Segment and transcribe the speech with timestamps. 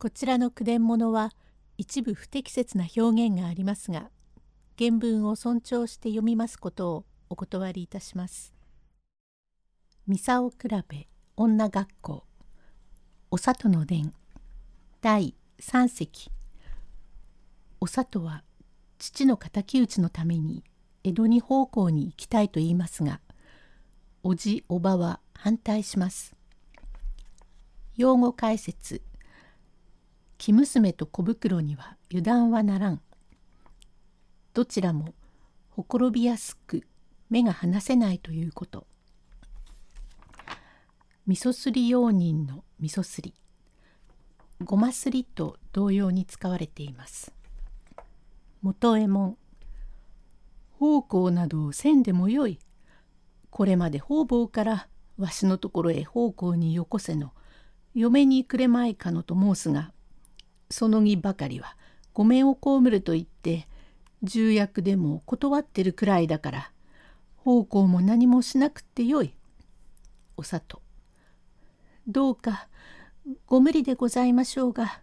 [0.00, 1.32] こちらの句伝物は
[1.76, 4.10] 一部不適切な表現がありますが
[4.78, 8.54] 原文を尊重して読みますことをお断りいたします。
[10.06, 10.56] ミサオ比
[10.88, 12.24] べ女学校
[13.32, 14.14] お里の伝
[15.00, 16.30] 第3席
[17.80, 18.44] お里は
[18.98, 20.62] 父の敵討ちのために
[21.02, 23.20] 江戸に奉公に行きたいと言いますが
[24.22, 26.36] おじおばは反対します。
[27.96, 29.02] 用語解説
[30.38, 33.00] 生娘と小袋には油断はならん。
[34.54, 35.14] どちらも
[35.70, 36.84] ほころびやすく
[37.28, 38.86] 目が離せないということ。
[41.26, 43.34] 味噌すり用人の味噌すり。
[44.64, 47.32] ごますりと同様に使われています。
[48.62, 49.36] 元右衛門。
[50.78, 52.58] 奉公などをせんでもよい。
[53.50, 57.32] これまで方々からわしのところへ奉公によこせの
[57.94, 59.92] 嫁にくれまいかのと申すが
[60.70, 61.76] その儀ばかりは
[62.12, 63.68] ごめんを被ると言って
[64.22, 66.72] 重役でも断ってるくらいだから
[67.36, 69.34] 奉公も何もしなくてよい。
[70.36, 70.82] お里
[72.06, 72.68] どうか
[73.46, 75.00] ご無理でございましょうが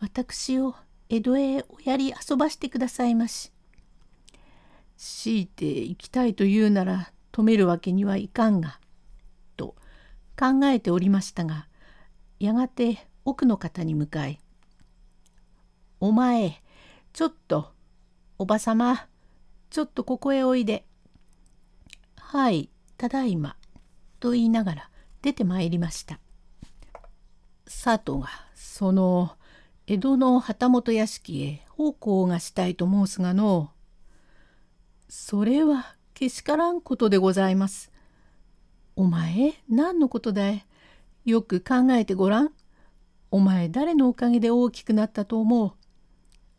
[0.00, 0.74] 私を
[1.08, 3.52] 江戸へおやり遊ばしてくださいまし。
[4.96, 8.80] 強いて行きたいと言うなら止めるわけにはいかんが」
[9.56, 9.74] と
[10.38, 11.68] 考えておりましたが
[12.38, 14.40] やがて奥の方に向かい
[16.00, 16.62] お前、
[17.12, 17.72] ちょっと、
[18.38, 19.06] おばさま、
[19.70, 20.84] ちょっとここへおいで。
[22.16, 23.56] はい、ただいま。
[24.20, 24.90] と言いながら
[25.22, 26.18] 出てまいりました。
[27.64, 29.36] 佐藤が、その、
[29.88, 33.70] 江戸の旗本屋敷へ奉公がしたいと申すがの
[35.08, 37.92] それはけしからんことでございます。
[38.96, 40.66] お前何のことだい？
[41.24, 42.52] よく考えてごらん。
[43.30, 45.72] お前誰のおかげで大きくなったと思う？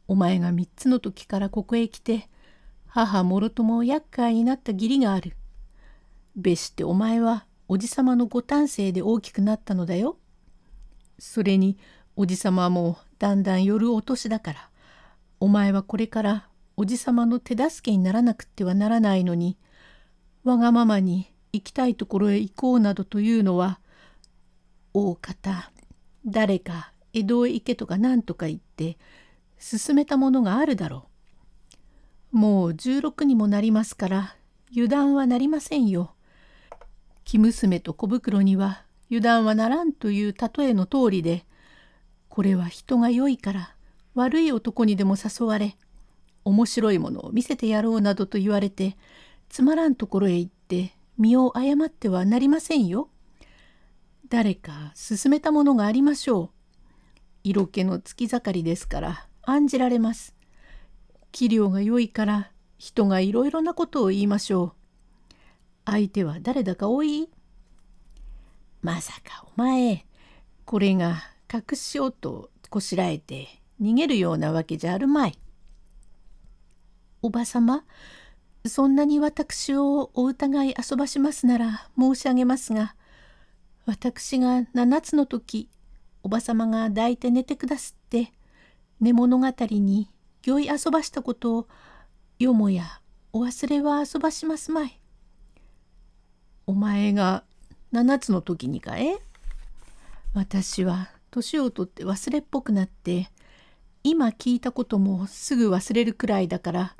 [0.08, 2.30] お前が三つの時からここへ来て
[2.88, 5.36] 母もろとも厄介になった義理がある。
[6.36, 10.18] べしてお前はおじさまのご丹精で大きくなったのだよ。
[11.20, 11.78] それに
[12.16, 14.70] おじさまもだんだん夜お年だから
[15.40, 19.58] お前はこれからおじさまの手助けにならなくてはならないのに
[20.44, 23.80] わがままに行きたいところへ行こうなどというのは
[24.94, 25.72] 大方
[26.26, 28.98] 誰か江戸へ行けとか何とか言って
[29.60, 31.08] 進めたものがあるだろ
[32.34, 32.38] う。
[32.38, 34.36] もう16にもなりますから
[34.72, 36.14] 油断はなりませんよ。
[37.26, 41.46] 生娘と小袋には油断はならんという例えの通りで
[42.30, 43.76] これは人が良いから
[44.14, 45.78] 悪い男にでも誘われ
[46.44, 48.98] 面白いものを見せてやろうなどと言われて
[49.50, 53.10] つまらんところへ行って身を誤ってはなりませんよ。
[54.30, 56.50] 誰か勧めたものがありましょう。
[57.44, 60.36] 色気の月盛りですから案じられます。
[61.32, 65.34] 器量が良いから人がいろいろなことを言いましょう。
[65.86, 67.30] 相手は誰だか多い？
[68.82, 70.06] まさかお前
[70.66, 73.48] これが隠しようとこしらえて
[73.82, 75.40] 逃げるようなわけじゃあるまい。
[77.22, 77.86] おばさま
[78.66, 82.96] そんなに私をお疑い遊ばしますなら申し上げますが
[83.86, 85.70] 私が7つの時
[86.22, 88.34] おばさまが抱いて寝てくだすって
[89.00, 90.10] 寝物語に
[90.44, 91.68] 酔い遊ばしたことを
[92.40, 93.02] よもや
[93.34, 95.00] お忘れは遊ばしますまい。
[96.66, 97.44] お前が
[97.94, 99.18] 7つの時にかえ？
[100.34, 103.30] 私は年をとって忘れっぽくなって
[104.04, 106.96] 今聞いたこともすぐ忘れるくらいだから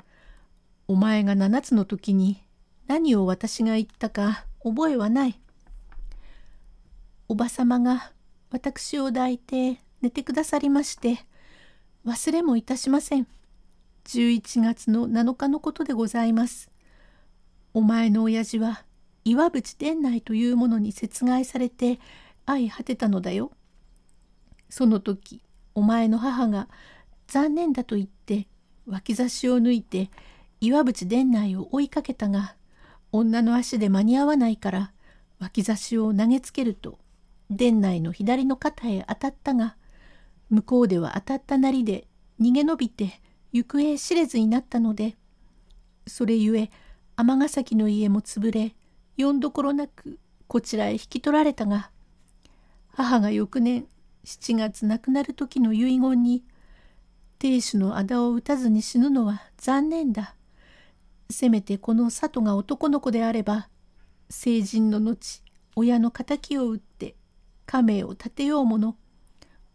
[0.86, 2.42] お前が7つの時に
[2.86, 5.38] 何を私が言ったか覚えはない。
[7.28, 8.12] おばさまが
[8.50, 11.18] 私を抱いて寝てくださりまして
[12.08, 13.26] 忘れもいたしません。
[14.06, 16.70] 11月の7日のことでございます。
[17.74, 18.82] お前の親父は
[19.26, 22.00] 岩淵伝内というものに殺害されて
[22.46, 23.50] 相果てたのだよ。
[24.70, 25.42] その時
[25.74, 26.68] お前の母が
[27.26, 28.46] 残念だと言って
[28.86, 30.10] 脇差しを抜いて
[30.62, 32.54] 岩淵伝内を追いかけたが
[33.12, 34.92] 女の足で間に合わないから
[35.40, 36.98] 脇差しを投げつけると
[37.50, 39.76] 伝内の左の肩へ当たったが
[40.50, 42.06] 向こうでは当たったなりで
[42.40, 43.20] 逃げ延びて
[43.52, 45.16] 行方知れずになったので
[46.06, 46.70] それゆえ
[47.16, 48.74] 尼崎の家も潰れ
[49.16, 51.90] よんどころなくこちらへ引き取られたが
[52.88, 53.86] 母が翌年
[54.24, 56.42] 7月亡くなる時の遺言に
[57.38, 60.34] 亭主の仇を討たずに死ぬのは残念だ。
[61.30, 63.68] せめてこの里が男の子であれば
[64.30, 65.42] 成人の後
[65.76, 67.14] 親の敵を討って
[67.66, 68.96] 家名を立てようもの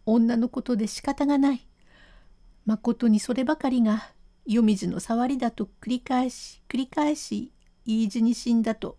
[0.06, 1.66] 女のことで仕方がない。
[2.66, 4.10] まことにそればかりが
[4.46, 7.52] 夜水の触りだと繰り返し繰り返し
[7.86, 8.96] 言い地に死んだと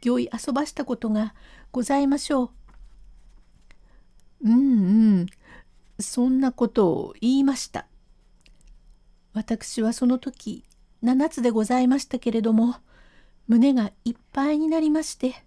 [0.00, 1.34] 行為遊ばしたことが
[1.72, 2.50] ございましょう。
[4.44, 4.56] うんう
[5.22, 5.26] ん
[5.98, 7.86] そんなことを言いました。
[9.32, 10.64] 私はその時
[11.02, 12.76] 7つでございましたけれども
[13.48, 15.44] 胸がいっぱいになりまして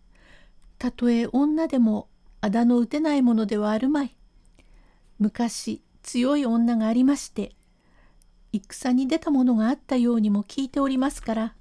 [0.77, 2.07] たとえ女でも
[2.39, 4.15] あだの打てないものではあるまい。
[5.19, 7.51] 昔強い女がありまして
[8.53, 11.53] 戦に出たものがあったようにも聞いておりますから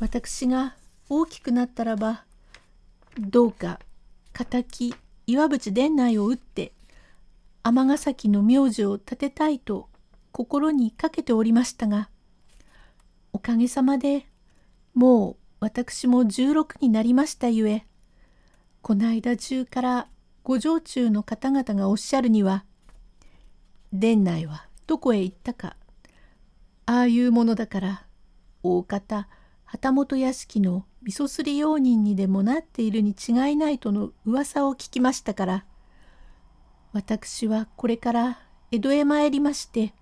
[0.00, 0.76] 私が
[1.08, 2.24] 大きくなったらば
[3.18, 3.78] どうか
[4.32, 4.94] 敵
[5.26, 6.72] 岩淵殿内を打って
[7.62, 9.88] 尼崎の名字を立てたいと
[10.32, 12.08] 心にかけておりましたが
[13.32, 14.26] おかげさまで
[14.94, 17.86] もう私も16になりましたゆえ
[18.80, 20.08] こないだ中から
[20.44, 22.64] ご城中の方々がおっしゃるには
[23.92, 25.76] 殿内はどこへ行ったか。
[26.86, 28.06] ああいうものだから
[28.62, 29.28] 大方
[29.64, 35.64] 旗本屋敷の味噌すり用人にでもなっているに違いないとの噂を聞きましたから
[36.92, 38.38] 私はこれから
[38.70, 39.94] 江戸へ参りまして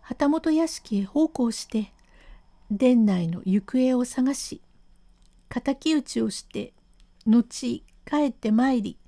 [0.00, 1.92] 旗本屋敷へ奉公して
[2.70, 4.62] 殿内の行方を探し
[5.48, 6.72] 敵討ちをして
[7.26, 8.98] 後帰って参り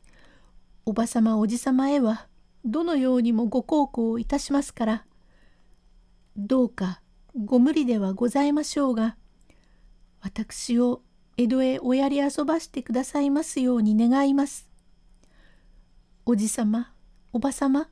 [0.90, 2.26] おばさまおじさまへは
[2.64, 5.04] どのようにもご孝行いたしますから
[6.36, 7.00] どうか
[7.44, 9.16] ご無理ではございましょうが
[10.20, 11.02] 私を
[11.36, 14.68] 江戸へおやり遊ばしてくださいますように願います。
[16.26, 16.92] おじさま
[17.32, 17.88] おばさま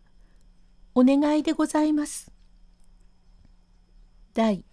[0.97, 2.33] お願いでございます。
[4.35, 4.65] 第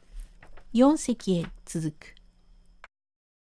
[0.74, 2.15] 4席へ続く